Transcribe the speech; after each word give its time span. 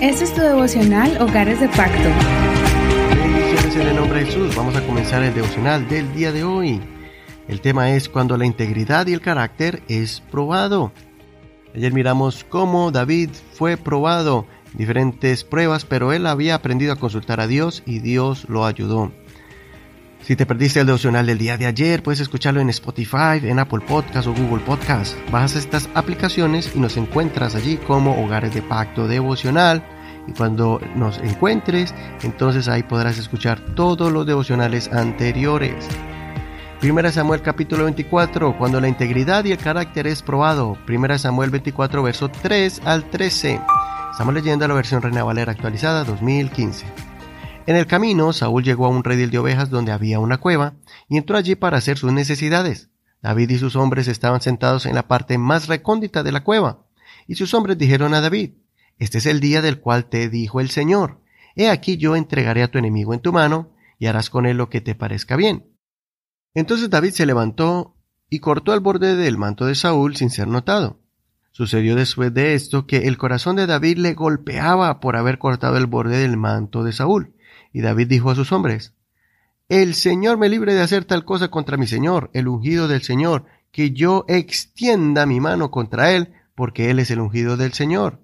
Este 0.00 0.24
es 0.24 0.34
tu 0.34 0.40
devocional 0.40 1.20
Hogares 1.20 1.60
de 1.60 1.68
Pacto. 1.68 2.08
Bendiciones 3.10 3.76
en 3.76 3.86
el 3.86 3.96
nombre 3.96 4.20
de 4.20 4.26
Jesús. 4.26 4.56
Vamos 4.56 4.74
a 4.74 4.80
comenzar 4.86 5.22
el 5.22 5.34
devocional 5.34 5.86
del 5.90 6.14
día 6.14 6.32
de 6.32 6.42
hoy. 6.42 6.80
El 7.48 7.60
tema 7.60 7.90
es 7.90 8.08
cuando 8.08 8.38
la 8.38 8.46
integridad 8.46 9.06
y 9.08 9.12
el 9.12 9.20
carácter 9.20 9.82
es 9.88 10.22
probado. 10.30 10.90
Ayer 11.74 11.92
miramos 11.92 12.44
cómo 12.48 12.90
David 12.90 13.28
fue 13.52 13.76
probado, 13.76 14.46
diferentes 14.72 15.44
pruebas, 15.44 15.84
pero 15.84 16.14
él 16.14 16.26
había 16.26 16.54
aprendido 16.54 16.94
a 16.94 16.96
consultar 16.96 17.38
a 17.38 17.46
Dios 17.46 17.82
y 17.84 17.98
Dios 17.98 18.46
lo 18.48 18.64
ayudó. 18.64 19.12
Si 20.22 20.36
te 20.36 20.44
perdiste 20.44 20.80
el 20.80 20.86
devocional 20.86 21.26
del 21.26 21.38
día 21.38 21.56
de 21.56 21.66
ayer, 21.66 22.02
puedes 22.02 22.20
escucharlo 22.20 22.60
en 22.60 22.68
Spotify, 22.68 23.40
en 23.42 23.58
Apple 23.58 23.80
Podcast 23.80 24.28
o 24.28 24.34
Google 24.34 24.62
Podcast. 24.64 25.16
Bajas 25.30 25.56
estas 25.56 25.88
aplicaciones 25.94 26.70
y 26.74 26.78
nos 26.78 26.98
encuentras 26.98 27.54
allí 27.54 27.78
como 27.78 28.22
Hogares 28.22 28.52
de 28.52 28.60
Pacto 28.60 29.08
Devocional. 29.08 29.82
Y 30.26 30.32
cuando 30.32 30.80
nos 30.94 31.18
encuentres, 31.18 31.94
entonces 32.22 32.68
ahí 32.68 32.82
podrás 32.82 33.18
escuchar 33.18 33.60
todos 33.74 34.12
los 34.12 34.26
devocionales 34.26 34.92
anteriores. 34.92 35.88
Primera 36.80 37.12
Samuel 37.12 37.42
capítulo 37.42 37.84
24, 37.84 38.56
cuando 38.56 38.80
la 38.80 38.88
integridad 38.88 39.44
y 39.44 39.52
el 39.52 39.58
carácter 39.58 40.06
es 40.06 40.22
probado. 40.22 40.78
Primera 40.86 41.18
Samuel 41.18 41.50
24, 41.50 42.02
verso 42.02 42.30
3 42.30 42.82
al 42.86 43.10
13. 43.10 43.60
Estamos 44.10 44.32
leyendo 44.34 44.66
la 44.66 44.74
versión 44.74 45.02
Reina 45.02 45.22
Valera 45.22 45.52
actualizada 45.52 46.04
2015. 46.04 46.86
En 47.66 47.76
el 47.76 47.86
camino, 47.86 48.32
Saúl 48.32 48.64
llegó 48.64 48.86
a 48.86 48.88
un 48.88 49.04
redil 49.04 49.30
de 49.30 49.38
ovejas 49.38 49.70
donde 49.70 49.92
había 49.92 50.18
una 50.18 50.38
cueva 50.38 50.74
y 51.08 51.18
entró 51.18 51.36
allí 51.36 51.54
para 51.54 51.78
hacer 51.78 51.98
sus 51.98 52.12
necesidades. 52.12 52.88
David 53.22 53.50
y 53.50 53.58
sus 53.58 53.76
hombres 53.76 54.08
estaban 54.08 54.40
sentados 54.40 54.86
en 54.86 54.94
la 54.94 55.06
parte 55.06 55.36
más 55.36 55.68
recóndita 55.68 56.22
de 56.22 56.32
la 56.32 56.42
cueva. 56.42 56.86
Y 57.26 57.34
sus 57.34 57.52
hombres 57.52 57.76
dijeron 57.76 58.14
a 58.14 58.20
David, 58.20 58.52
Este 59.00 59.16
es 59.16 59.24
el 59.24 59.40
día 59.40 59.62
del 59.62 59.80
cual 59.80 60.04
te 60.04 60.28
dijo 60.28 60.60
el 60.60 60.68
Señor. 60.68 61.22
He 61.56 61.70
aquí 61.70 61.96
yo 61.96 62.16
entregaré 62.16 62.62
a 62.62 62.70
tu 62.70 62.78
enemigo 62.78 63.14
en 63.14 63.20
tu 63.20 63.32
mano, 63.32 63.72
y 63.98 64.06
harás 64.06 64.28
con 64.28 64.44
él 64.44 64.58
lo 64.58 64.68
que 64.68 64.82
te 64.82 64.94
parezca 64.94 65.36
bien. 65.36 65.64
Entonces 66.54 66.90
David 66.90 67.12
se 67.12 67.24
levantó 67.24 67.96
y 68.28 68.40
cortó 68.40 68.74
el 68.74 68.80
borde 68.80 69.16
del 69.16 69.38
manto 69.38 69.64
de 69.64 69.74
Saúl 69.74 70.16
sin 70.16 70.28
ser 70.28 70.48
notado. 70.48 71.00
Sucedió 71.50 71.96
después 71.96 72.32
de 72.34 72.54
esto 72.54 72.86
que 72.86 73.08
el 73.08 73.16
corazón 73.16 73.56
de 73.56 73.66
David 73.66 73.96
le 73.96 74.12
golpeaba 74.12 75.00
por 75.00 75.16
haber 75.16 75.38
cortado 75.38 75.78
el 75.78 75.86
borde 75.86 76.18
del 76.18 76.36
manto 76.36 76.84
de 76.84 76.92
Saúl, 76.92 77.34
y 77.72 77.80
David 77.80 78.06
dijo 78.06 78.30
a 78.30 78.34
sus 78.34 78.52
hombres, 78.52 78.92
El 79.70 79.94
Señor 79.94 80.36
me 80.36 80.50
libre 80.50 80.74
de 80.74 80.82
hacer 80.82 81.06
tal 81.06 81.24
cosa 81.24 81.48
contra 81.48 81.78
mi 81.78 81.86
Señor, 81.86 82.30
el 82.34 82.48
ungido 82.48 82.86
del 82.86 83.00
Señor, 83.00 83.46
que 83.72 83.92
yo 83.92 84.26
extienda 84.28 85.24
mi 85.24 85.40
mano 85.40 85.70
contra 85.70 86.12
él, 86.12 86.34
porque 86.54 86.90
él 86.90 86.98
es 86.98 87.10
el 87.10 87.20
ungido 87.20 87.56
del 87.56 87.72
Señor. 87.72 88.20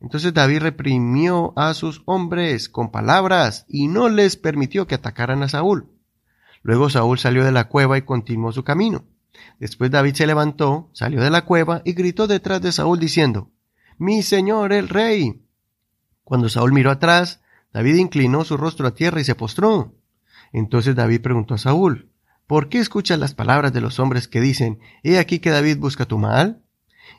Entonces 0.00 0.34
David 0.34 0.60
reprimió 0.60 1.52
a 1.56 1.72
sus 1.74 2.02
hombres 2.04 2.68
con 2.68 2.90
palabras 2.90 3.64
y 3.68 3.88
no 3.88 4.08
les 4.08 4.36
permitió 4.36 4.86
que 4.86 4.94
atacaran 4.94 5.42
a 5.42 5.48
Saúl. 5.48 5.88
Luego 6.62 6.90
Saúl 6.90 7.18
salió 7.18 7.44
de 7.44 7.52
la 7.52 7.68
cueva 7.68 7.96
y 7.96 8.02
continuó 8.02 8.52
su 8.52 8.62
camino. 8.62 9.04
Después 9.58 9.90
David 9.90 10.14
se 10.14 10.26
levantó, 10.26 10.90
salió 10.92 11.22
de 11.22 11.30
la 11.30 11.44
cueva 11.44 11.82
y 11.84 11.92
gritó 11.92 12.26
detrás 12.26 12.60
de 12.60 12.72
Saúl 12.72 12.98
diciendo, 12.98 13.50
Mi 13.98 14.22
señor 14.22 14.72
el 14.72 14.88
rey. 14.88 15.42
Cuando 16.24 16.48
Saúl 16.48 16.72
miró 16.72 16.90
atrás, 16.90 17.40
David 17.72 17.96
inclinó 17.96 18.44
su 18.44 18.56
rostro 18.56 18.86
a 18.86 18.94
tierra 18.94 19.20
y 19.20 19.24
se 19.24 19.34
postró. 19.34 19.94
Entonces 20.52 20.94
David 20.94 21.20
preguntó 21.20 21.54
a 21.54 21.58
Saúl, 21.58 22.10
¿por 22.46 22.68
qué 22.68 22.78
escuchas 22.78 23.18
las 23.18 23.34
palabras 23.34 23.72
de 23.72 23.80
los 23.80 23.98
hombres 23.98 24.28
que 24.28 24.40
dicen, 24.40 24.78
He 25.02 25.18
aquí 25.18 25.38
que 25.38 25.50
David 25.50 25.78
busca 25.78 26.04
tu 26.04 26.18
mal? 26.18 26.62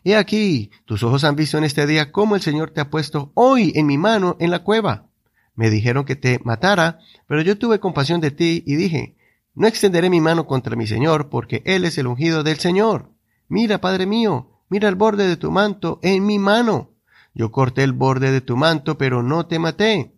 He 0.03 0.15
aquí, 0.15 0.71
tus 0.85 1.03
ojos 1.03 1.23
han 1.23 1.35
visto 1.35 1.57
en 1.57 1.63
este 1.63 1.85
día 1.85 2.11
cómo 2.11 2.35
el 2.35 2.41
Señor 2.41 2.71
te 2.71 2.81
ha 2.81 2.89
puesto 2.89 3.31
hoy 3.33 3.73
en 3.75 3.85
mi 3.85 3.97
mano 3.97 4.37
en 4.39 4.51
la 4.51 4.63
cueva. 4.63 5.07
Me 5.55 5.69
dijeron 5.69 6.05
que 6.05 6.15
te 6.15 6.39
matara, 6.43 6.99
pero 7.27 7.41
yo 7.41 7.57
tuve 7.57 7.79
compasión 7.79 8.21
de 8.21 8.31
ti 8.31 8.63
y 8.65 8.75
dije, 8.75 9.17
no 9.55 9.67
extenderé 9.67 10.09
mi 10.09 10.21
mano 10.21 10.45
contra 10.45 10.75
mi 10.75 10.85
Señor, 10.85 11.29
porque 11.29 11.63
Él 11.65 11.83
es 11.83 11.97
el 11.97 12.05
ungido 12.05 12.43
del 12.43 12.59
Señor. 12.59 13.09
Mira, 13.47 13.81
Padre 13.81 14.05
mío, 14.05 14.51
mira 14.69 14.87
el 14.87 14.95
borde 14.95 15.27
de 15.27 15.35
tu 15.35 15.49
manto 15.49 15.99
en 16.03 16.25
mi 16.25 16.37
mano. 16.37 16.91
Yo 17.33 17.51
corté 17.51 17.83
el 17.83 17.93
borde 17.93 18.31
de 18.31 18.41
tu 18.41 18.55
manto, 18.55 18.99
pero 18.99 19.23
no 19.23 19.47
te 19.47 19.57
maté. 19.57 20.13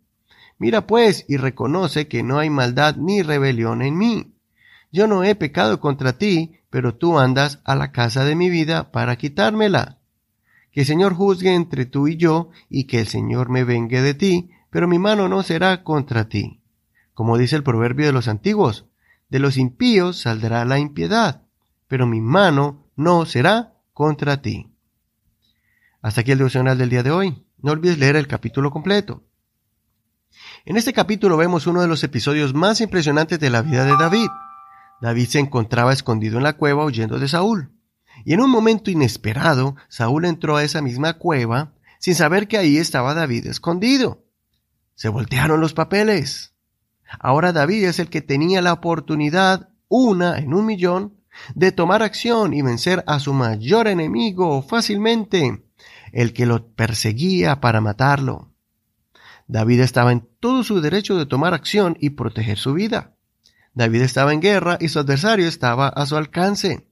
Mira 0.58 0.86
pues 0.86 1.24
y 1.30 1.38
reconoce 1.38 2.10
que 2.10 2.22
no 2.22 2.38
hay 2.38 2.50
maldad 2.50 2.98
ni 2.98 3.22
rebelión 3.22 3.82
en 3.82 3.98
mí. 3.98 4.34
Yo 4.92 5.08
no 5.08 5.24
he 5.24 5.36
pecado 5.36 5.80
contra 5.80 6.18
ti, 6.18 6.59
pero 6.70 6.96
tú 6.96 7.20
andas 7.20 7.60
a 7.64 7.76
la 7.76 7.92
casa 7.92 8.26
de 8.26 8.36
mi 8.36 8.50
vida 8.50 8.92
para 8.92 9.18
quitármela. 9.18 9.98
Que 10.72 10.82
el 10.82 10.86
Señor 10.86 11.14
juzgue 11.14 11.54
entre 11.54 11.86
tú 11.86 12.08
y 12.08 12.18
yo, 12.18 12.50
y 12.70 12.86
que 12.86 13.00
el 13.00 13.08
Señor 13.08 13.50
me 13.50 13.64
vengue 13.64 14.02
de 14.02 14.14
ti, 14.14 14.50
pero 14.70 14.88
mi 14.88 15.00
mano 15.00 15.28
no 15.28 15.44
será 15.44 15.84
contra 15.84 16.30
ti. 16.30 16.62
Como 17.14 17.38
dice 17.38 17.56
el 17.56 17.64
proverbio 17.64 18.06
de 18.06 18.14
los 18.14 18.28
antiguos, 18.28 18.86
de 19.30 19.40
los 19.40 19.58
impíos 19.58 20.22
saldrá 20.22 20.66
la 20.66 20.80
impiedad, 20.80 21.44
pero 21.88 22.06
mi 22.06 22.22
mano 22.22 22.86
no 22.96 23.26
será 23.26 23.74
contra 23.94 24.42
ti. 24.42 24.68
Hasta 26.02 26.22
aquí 26.22 26.32
el 26.32 26.38
devocional 26.38 26.78
del 26.78 26.90
día 26.90 27.04
de 27.04 27.12
hoy. 27.12 27.44
No 27.62 27.74
olvides 27.74 28.00
leer 28.00 28.16
el 28.16 28.28
capítulo 28.28 28.72
completo. 28.72 29.24
En 30.66 30.78
este 30.78 30.94
capítulo 30.94 31.36
vemos 31.36 31.68
uno 31.68 31.82
de 31.82 31.88
los 31.88 32.04
episodios 32.04 32.54
más 32.54 32.80
impresionantes 32.80 33.40
de 33.40 33.50
la 33.50 33.62
vida 33.62 33.84
de 33.84 33.98
David. 33.98 34.30
David 35.02 35.28
se 35.28 35.40
encontraba 35.40 35.94
escondido 35.94 36.38
en 36.38 36.44
la 36.44 36.58
cueva 36.58 36.86
huyendo 36.86 37.20
de 37.20 37.28
Saúl. 37.28 37.72
Y 38.26 38.34
en 38.34 38.42
un 38.42 38.50
momento 38.50 38.92
inesperado, 38.92 39.76
Saúl 39.88 40.26
entró 40.26 40.58
a 40.58 40.64
esa 40.64 40.82
misma 40.82 41.14
cueva 41.14 41.74
sin 42.00 42.16
saber 42.16 42.48
que 42.48 42.58
ahí 42.58 42.78
estaba 42.78 43.14
David 43.14 43.48
escondido. 43.48 44.24
Se 44.96 45.10
voltearon 45.10 45.62
los 45.62 45.74
papeles. 45.74 46.54
Ahora 47.20 47.54
David 47.54 47.86
es 47.86 48.00
el 48.00 48.10
que 48.10 48.22
tenía 48.22 48.62
la 48.62 48.74
oportunidad, 48.74 49.70
una 49.88 50.38
en 50.38 50.54
un 50.54 50.66
millón, 50.66 51.16
de 51.56 51.72
tomar 51.72 52.04
acción 52.04 52.54
y 52.54 52.62
vencer 52.62 53.04
a 53.08 53.20
su 53.20 53.34
mayor 53.34 53.88
enemigo 53.88 54.62
fácilmente, 54.62 55.64
el 56.12 56.34
que 56.34 56.46
lo 56.46 56.68
perseguía 56.74 57.62
para 57.62 57.82
matarlo. 57.82 58.52
David 59.48 59.80
estaba 59.80 60.12
en 60.12 60.28
todo 60.40 60.64
su 60.64 60.82
derecho 60.82 61.18
de 61.18 61.26
tomar 61.26 61.54
acción 61.54 61.98
y 62.00 62.12
proteger 62.12 62.58
su 62.58 62.74
vida. 62.74 63.16
David 63.74 64.02
estaba 64.02 64.34
en 64.34 64.42
guerra 64.42 64.78
y 64.80 64.90
su 64.90 65.00
adversario 65.00 65.48
estaba 65.48 65.88
a 65.88 66.06
su 66.06 66.16
alcance. 66.16 66.88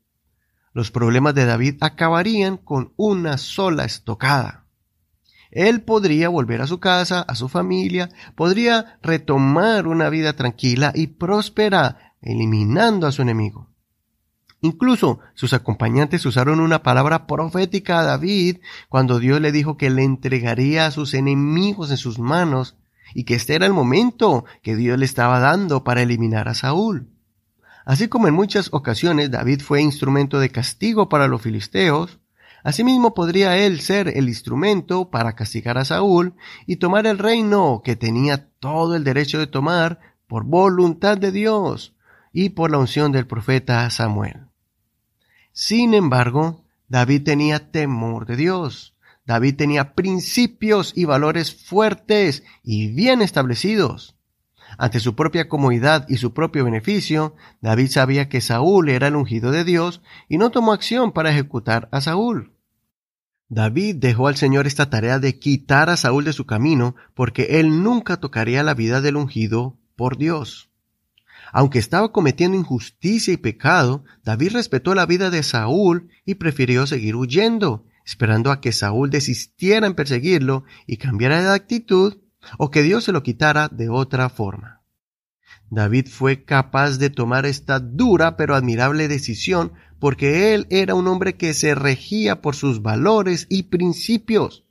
Los 0.74 0.92
problemas 0.92 1.34
de 1.36 1.46
David 1.46 1.78
acabarían 1.82 2.58
con 2.58 2.94
una 2.98 3.38
sola 3.38 3.86
estocada. 3.86 4.66
Él 5.50 5.82
podría 5.82 6.30
volver 6.30 6.62
a 6.62 6.68
su 6.68 6.80
casa, 6.80 7.22
a 7.22 7.36
su 7.36 7.50
familia, 7.50 8.10
podría 8.36 9.00
retomar 9.02 9.88
una 9.88 10.10
vida 10.10 10.34
tranquila 10.34 10.92
y 10.94 11.08
próspera, 11.08 12.14
eliminando 12.22 13.08
a 13.08 13.12
su 13.12 13.22
enemigo. 13.22 13.70
Incluso 14.62 15.20
sus 15.36 15.54
acompañantes 15.54 16.26
usaron 16.26 16.60
una 16.60 16.82
palabra 16.84 17.28
profética 17.28 18.00
a 18.00 18.04
David 18.04 18.58
cuando 18.90 19.20
Dios 19.20 19.40
le 19.40 19.52
dijo 19.52 19.78
que 19.78 19.90
le 19.90 20.04
entregaría 20.04 20.88
a 20.88 20.92
sus 20.92 21.14
enemigos 21.14 21.92
en 21.92 21.98
sus 21.98 22.18
manos 22.18 22.76
y 23.14 23.24
que 23.24 23.36
este 23.36 23.56
era 23.56 23.66
el 23.66 23.74
momento 23.74 24.46
que 24.62 24.76
Dios 24.76 24.98
le 24.98 25.06
estaba 25.06 25.40
dando 25.40 25.84
para 25.84 26.02
eliminar 26.02 26.48
a 26.48 26.54
Saúl. 26.54 27.10
Así 27.86 28.10
como 28.10 28.28
en 28.28 28.34
muchas 28.34 28.70
ocasiones 28.74 29.32
David 29.32 29.62
fue 29.62 29.82
instrumento 29.82 30.40
de 30.40 30.50
castigo 30.50 31.08
para 31.08 31.28
los 31.28 31.42
filisteos, 31.42 32.20
asimismo 32.64 33.14
podría 33.14 33.58
él 33.58 33.80
ser 33.80 34.10
el 34.10 34.28
instrumento 34.28 35.10
para 35.10 35.36
castigar 35.36 35.78
a 35.78 35.86
Saúl 35.86 36.36
y 36.66 36.76
tomar 36.76 37.08
el 37.08 37.18
reino 37.18 37.82
que 37.84 37.96
tenía 37.96 38.50
todo 38.60 38.96
el 38.96 39.06
derecho 39.06 39.40
de 39.40 39.48
tomar 39.48 40.00
por 40.28 40.44
voluntad 40.44 41.18
de 41.18 41.32
Dios 41.32 41.96
y 42.34 42.50
por 42.50 42.72
la 42.72 42.78
unción 42.78 43.14
del 43.14 43.26
profeta 43.26 43.90
Samuel. 43.90 44.48
Sin 45.54 45.94
embargo, 45.94 46.66
David 46.90 47.24
tenía 47.24 47.72
temor 47.72 48.26
de 48.26 48.36
Dios. 48.36 48.97
David 49.28 49.58
tenía 49.58 49.94
principios 49.94 50.94
y 50.96 51.04
valores 51.04 51.54
fuertes 51.54 52.44
y 52.64 52.88
bien 52.94 53.22
establecidos. 53.22 54.16
Ante 54.78 55.02
su 55.02 55.16
propia 55.16 55.50
comodidad 55.50 56.08
y 56.08 56.18
su 56.18 56.34
propio 56.34 56.64
beneficio, 56.64 57.36
David 57.62 57.90
sabía 57.90 58.30
que 58.30 58.40
Saúl 58.40 58.88
era 58.88 59.08
el 59.08 59.18
ungido 59.18 59.52
de 59.52 59.66
Dios 59.66 60.02
y 60.30 60.38
no 60.38 60.50
tomó 60.50 60.72
acción 60.72 61.12
para 61.12 61.30
ejecutar 61.30 61.90
a 61.92 62.00
Saúl. 62.00 62.54
David 63.50 63.98
dejó 63.98 64.28
al 64.28 64.38
Señor 64.38 64.66
esta 64.66 64.90
tarea 64.90 65.20
de 65.20 65.40
quitar 65.40 65.90
a 65.90 65.98
Saúl 65.98 66.24
de 66.24 66.34
su 66.34 66.46
camino 66.46 66.96
porque 67.14 67.60
él 67.60 67.84
nunca 67.84 68.18
tocaría 68.18 68.64
la 68.64 68.76
vida 68.76 69.02
del 69.02 69.18
ungido 69.18 69.78
por 69.98 70.18
Dios. 70.18 70.70
Aunque 71.52 71.80
estaba 71.80 72.14
cometiendo 72.14 72.58
injusticia 72.58 73.34
y 73.34 73.38
pecado, 73.38 74.06
David 74.24 74.54
respetó 74.54 74.96
la 74.96 75.06
vida 75.06 75.30
de 75.30 75.44
Saúl 75.44 76.10
y 76.26 76.36
prefirió 76.36 76.88
seguir 76.88 77.16
huyendo, 77.16 77.86
esperando 78.08 78.52
a 78.52 78.62
que 78.62 78.72
Saúl 78.72 79.10
desistiera 79.10 79.86
en 79.86 79.94
perseguirlo 79.94 80.64
y 80.86 80.96
cambiara 80.96 81.42
de 81.42 81.54
actitud 81.54 82.20
o 82.58 82.72
que 82.72 82.82
Dios 82.82 83.04
se 83.04 83.12
lo 83.12 83.22
quitara 83.22 83.68
de 83.68 83.90
otra 83.90 84.30
forma. 84.30 84.82
David 85.70 86.08
fue 86.08 86.46
capaz 86.46 87.00
de 87.00 87.10
tomar 87.10 87.46
esta 87.46 87.82
dura 87.82 88.38
pero 88.38 88.56
admirable 88.56 89.10
decisión 89.10 89.74
porque 90.00 90.54
él 90.54 90.68
era 90.70 90.96
un 90.96 91.06
hombre 91.08 91.36
que 91.36 91.54
se 91.54 91.76
regía 91.76 92.42
por 92.42 92.56
sus 92.56 92.82
valores 92.82 93.46
y 93.50 93.64
principios. 93.64 94.64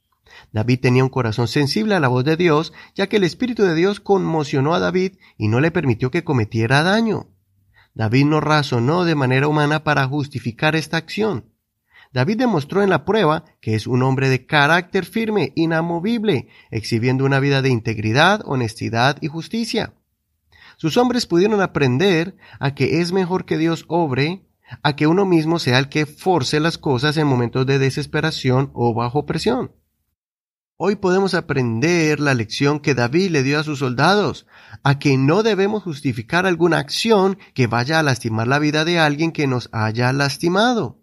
David 0.53 0.81
tenía 0.81 1.05
un 1.05 1.11
corazón 1.11 1.47
sensible 1.47 1.95
a 1.95 2.01
la 2.01 2.09
voz 2.09 2.25
de 2.25 2.39
Dios, 2.39 2.73
ya 2.95 3.07
que 3.07 3.19
el 3.19 3.25
Espíritu 3.25 3.65
de 3.65 3.75
Dios 3.75 4.01
conmocionó 4.01 4.75
a 4.75 4.81
David 4.81 5.19
y 5.37 5.49
no 5.49 5.61
le 5.61 5.71
permitió 5.71 6.11
que 6.11 6.25
cometiera 6.25 6.83
daño. 6.83 7.29
David 7.93 8.25
no 8.25 8.41
razonó 8.41 9.05
de 9.05 9.15
manera 9.15 9.49
humana 9.49 9.85
para 9.85 10.07
justificar 10.07 10.75
esta 10.75 10.97
acción. 10.97 11.56
David 12.17 12.39
demostró 12.39 12.83
en 12.83 12.89
la 12.89 13.05
prueba 13.05 13.45
que 13.61 13.75
es 13.75 13.87
un 13.87 14.03
hombre 14.03 14.31
de 14.31 14.47
carácter 14.47 15.05
firme, 15.05 15.53
inamovible, 15.55 16.49
exhibiendo 16.71 17.27
una 17.27 17.41
vida 17.41 17.61
de 17.61 17.69
integridad, 17.69 18.41
honestidad 18.47 19.19
y 19.21 19.27
justicia. 19.27 19.93
Sus 20.79 20.97
hombres 20.97 21.27
pudieron 21.27 21.61
aprender 21.61 22.39
a 22.59 22.75
que 22.75 23.03
es 23.03 23.13
mejor 23.13 23.45
que 23.45 23.59
Dios 23.59 23.85
obre, 23.89 24.47
a 24.83 24.97
que 24.97 25.07
uno 25.07 25.27
mismo 25.27 25.59
sea 25.59 25.79
el 25.79 25.91
que 25.91 26.07
force 26.07 26.59
las 26.59 26.79
cosas 26.79 27.19
en 27.19 27.27
momentos 27.27 27.67
de 27.67 27.79
desesperación 27.79 28.71
o 28.73 28.95
bajo 28.95 29.27
presión. 29.27 29.73
Hoy 30.79 30.97
podemos 30.97 31.35
aprender 31.35 32.19
la 32.19 32.33
lección 32.33 32.81
que 32.81 32.95
David 32.95 33.29
le 33.29 33.43
dio 33.43 33.61
a 33.61 33.63
sus 33.63 33.81
soldados, 33.81 34.47
a 34.83 34.99
que 34.99 35.19
no 35.19 35.43
debemos 35.43 35.83
justificar 35.83 36.47
alguna 36.47 36.79
acción 36.79 37.37
que 37.53 37.67
vaya 37.67 37.99
a 37.99 38.03
lastimar 38.03 38.49
la 38.49 38.59
vida 38.59 38.87
de 38.87 38.99
alguien 38.99 39.33
que 39.33 39.47
nos 39.47 39.69
haya 39.71 40.15
lastimado 40.15 41.03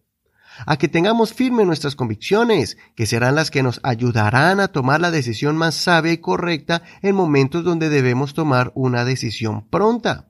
a 0.66 0.78
que 0.78 0.88
tengamos 0.88 1.34
firmes 1.34 1.66
nuestras 1.66 1.96
convicciones, 1.96 2.78
que 2.96 3.06
serán 3.06 3.36
las 3.36 3.52
que 3.52 3.64
nos 3.64 3.80
ayudarán 3.84 4.60
a 4.60 4.70
tomar 4.70 5.02
la 5.02 5.12
decisión 5.12 5.58
más 5.58 5.76
sabia 5.76 6.12
y 6.12 6.18
correcta 6.18 6.84
en 7.02 7.16
momentos 7.16 7.64
donde 7.64 7.90
debemos 7.90 8.34
tomar 8.34 8.72
una 8.76 9.06
decisión 9.06 9.68
pronta. 9.70 10.30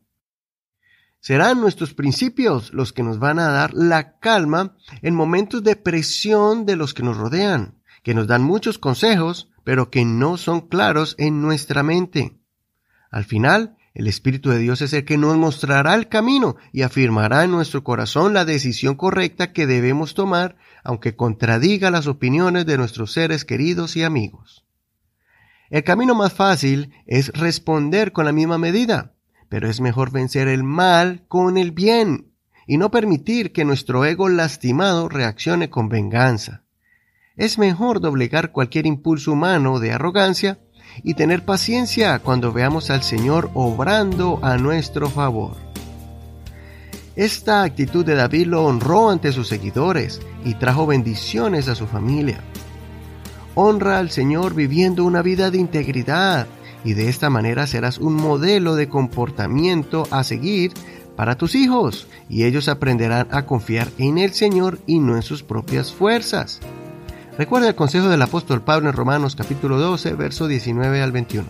Serán 1.19 1.61
nuestros 1.61 1.93
principios 1.93 2.73
los 2.73 2.91
que 2.91 3.03
nos 3.03 3.17
van 3.17 3.39
a 3.39 3.49
dar 3.49 3.73
la 3.73 4.19
calma 4.19 4.75
en 5.01 5.15
momentos 5.15 5.63
de 5.63 5.77
presión 5.77 6.65
de 6.65 6.75
los 6.75 6.93
que 6.93 7.03
nos 7.03 7.15
rodean, 7.15 7.79
que 8.03 8.13
nos 8.13 8.27
dan 8.27 8.43
muchos 8.43 8.77
consejos, 8.77 9.49
pero 9.63 9.89
que 9.89 10.03
no 10.03 10.37
son 10.37 10.67
claros 10.67 11.15
en 11.17 11.41
nuestra 11.41 11.81
mente. 11.81 12.39
Al 13.09 13.23
final, 13.23 13.77
el 13.93 14.07
Espíritu 14.07 14.49
de 14.49 14.57
Dios 14.57 14.81
es 14.81 14.91
el 14.93 15.05
que 15.05 15.17
nos 15.17 15.37
mostrará 15.37 15.93
el 15.93 16.07
camino 16.07 16.55
y 16.71 16.81
afirmará 16.81 17.43
en 17.43 17.51
nuestro 17.51 17.83
corazón 17.83 18.33
la 18.33 18.43
decisión 18.43 18.95
correcta 18.95 19.53
que 19.53 19.67
debemos 19.67 20.15
tomar, 20.15 20.55
aunque 20.83 21.15
contradiga 21.15 21.91
las 21.91 22.07
opiniones 22.07 22.65
de 22.65 22.77
nuestros 22.77 23.13
seres 23.13 23.45
queridos 23.45 23.95
y 23.95 24.03
amigos. 24.03 24.65
El 25.69 25.83
camino 25.83 26.15
más 26.15 26.33
fácil 26.33 26.91
es 27.05 27.29
responder 27.33 28.11
con 28.11 28.25
la 28.25 28.31
misma 28.31 28.57
medida, 28.57 29.13
pero 29.47 29.69
es 29.69 29.79
mejor 29.79 30.11
vencer 30.11 30.47
el 30.47 30.63
mal 30.63 31.25
con 31.27 31.57
el 31.57 31.71
bien 31.71 32.31
y 32.65 32.77
no 32.77 32.89
permitir 32.89 33.51
que 33.51 33.65
nuestro 33.65 34.05
ego 34.05 34.27
lastimado 34.27 35.07
reaccione 35.07 35.69
con 35.69 35.89
venganza. 35.89 36.63
Es 37.35 37.59
mejor 37.59 37.99
doblegar 37.99 38.51
cualquier 38.51 38.87
impulso 38.87 39.33
humano 39.33 39.79
de 39.79 39.91
arrogancia 39.91 40.59
y 41.01 41.13
tener 41.15 41.45
paciencia 41.45 42.19
cuando 42.19 42.51
veamos 42.51 42.89
al 42.89 43.03
Señor 43.03 43.49
obrando 43.53 44.39
a 44.43 44.57
nuestro 44.57 45.09
favor. 45.09 45.55
Esta 47.15 47.63
actitud 47.63 48.05
de 48.05 48.15
David 48.15 48.47
lo 48.47 48.65
honró 48.65 49.09
ante 49.09 49.31
sus 49.31 49.47
seguidores 49.47 50.19
y 50.43 50.55
trajo 50.55 50.87
bendiciones 50.87 51.67
a 51.67 51.75
su 51.75 51.85
familia. 51.85 52.41
Honra 53.55 53.99
al 53.99 54.09
Señor 54.09 54.55
viviendo 54.55 55.03
una 55.05 55.21
vida 55.21 55.51
de 55.51 55.59
integridad 55.59 56.47
y 56.83 56.93
de 56.93 57.09
esta 57.09 57.29
manera 57.29 57.67
serás 57.67 57.99
un 57.99 58.15
modelo 58.15 58.75
de 58.75 58.89
comportamiento 58.89 60.07
a 60.09 60.23
seguir 60.23 60.71
para 61.15 61.37
tus 61.37 61.53
hijos 61.53 62.07
y 62.29 62.45
ellos 62.45 62.67
aprenderán 62.67 63.27
a 63.31 63.45
confiar 63.45 63.89
en 63.99 64.17
el 64.17 64.33
Señor 64.33 64.79
y 64.87 64.99
no 64.99 65.15
en 65.15 65.21
sus 65.21 65.43
propias 65.43 65.91
fuerzas. 65.91 66.59
Recuerda 67.37 67.69
el 67.69 67.75
consejo 67.75 68.09
del 68.09 68.21
apóstol 68.21 68.61
Pablo 68.61 68.89
en 68.89 68.95
Romanos 68.95 69.35
capítulo 69.35 69.79
12, 69.79 70.13
verso 70.13 70.47
19 70.47 71.01
al 71.01 71.11
21. 71.11 71.47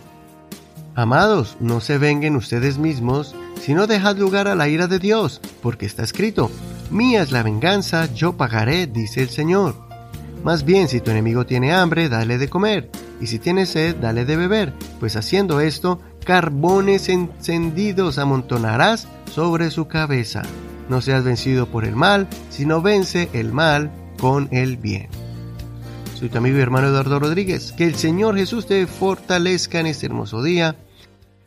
Amados, 0.94 1.58
no 1.60 1.80
se 1.80 1.98
venguen 1.98 2.36
ustedes 2.36 2.78
mismos, 2.78 3.34
sino 3.60 3.86
dejad 3.86 4.16
lugar 4.16 4.48
a 4.48 4.54
la 4.54 4.66
ira 4.68 4.86
de 4.86 4.98
Dios, 4.98 5.42
porque 5.60 5.84
está 5.84 6.02
escrito, 6.02 6.50
Mía 6.90 7.22
es 7.22 7.32
la 7.32 7.42
venganza, 7.42 8.10
yo 8.14 8.34
pagaré, 8.38 8.86
dice 8.86 9.20
el 9.20 9.28
Señor. 9.28 9.74
Más 10.42 10.64
bien, 10.64 10.88
si 10.88 11.00
tu 11.00 11.10
enemigo 11.10 11.44
tiene 11.44 11.74
hambre, 11.74 12.08
dale 12.08 12.38
de 12.38 12.48
comer, 12.48 12.90
y 13.20 13.26
si 13.26 13.38
tiene 13.38 13.66
sed, 13.66 13.96
dale 13.96 14.24
de 14.24 14.36
beber, 14.36 14.72
pues 15.00 15.16
haciendo 15.16 15.60
esto, 15.60 16.00
carbones 16.24 17.10
encendidos 17.10 18.18
amontonarás 18.18 19.06
sobre 19.30 19.70
su 19.70 19.86
cabeza. 19.86 20.42
No 20.88 21.02
seas 21.02 21.24
vencido 21.24 21.66
por 21.66 21.84
el 21.84 21.94
mal, 21.94 22.26
sino 22.48 22.80
vence 22.80 23.28
el 23.34 23.52
mal 23.52 23.90
con 24.18 24.48
el 24.50 24.78
bien. 24.78 25.23
Soy 26.24 26.30
tu 26.30 26.38
amigo 26.38 26.56
hermano 26.56 26.88
Eduardo 26.88 27.18
Rodríguez. 27.18 27.72
Que 27.72 27.84
el 27.84 27.96
Señor 27.96 28.34
Jesús 28.34 28.66
te 28.66 28.86
fortalezca 28.86 29.80
en 29.80 29.84
este 29.84 30.06
hermoso 30.06 30.42
día 30.42 30.74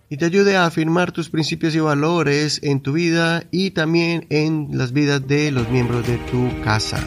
y 0.08 0.18
te 0.18 0.26
ayude 0.26 0.56
a 0.56 0.68
afirmar 0.68 1.12
tus 1.12 1.32
principios 1.32 1.74
y 1.74 1.80
valores 1.80 2.60
en 2.62 2.82
tu 2.82 2.94
vida 2.94 3.44
y 3.50 3.72
también 3.72 4.28
en 4.30 4.68
las 4.74 4.94
vidas 4.94 5.28
de 5.28 5.50
los 5.50 5.68
miembros 5.72 6.06
de 6.06 6.18
tu 6.18 6.62
casa. 6.64 7.00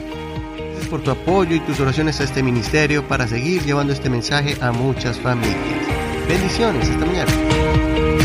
Gracias 0.56 0.88
por 0.88 1.04
tu 1.04 1.12
apoyo 1.12 1.54
y 1.54 1.60
tus 1.60 1.78
oraciones 1.78 2.20
a 2.20 2.24
este 2.24 2.42
ministerio 2.42 3.06
para 3.06 3.28
seguir 3.28 3.62
llevando 3.62 3.92
este 3.92 4.10
mensaje 4.10 4.56
a 4.60 4.72
muchas 4.72 5.20
familias. 5.20 5.54
Bendiciones, 6.26 6.90
hasta 6.90 7.06
mañana. 7.06 8.19